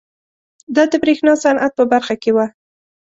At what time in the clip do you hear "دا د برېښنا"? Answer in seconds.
0.75-1.33